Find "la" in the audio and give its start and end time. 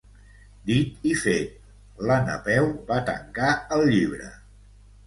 2.09-2.17